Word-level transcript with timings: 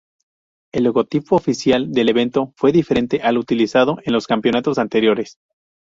El 0.73 0.85
logotipo 0.85 1.35
oficial 1.35 1.91
del 1.91 2.09
evento 2.09 2.53
fue 2.55 2.71
diferente 2.71 3.21
al 3.21 3.37
utilizado 3.37 3.99
en 4.03 4.13
los 4.13 4.25
campeonatos 4.25 4.79
anteriores. 4.79 5.37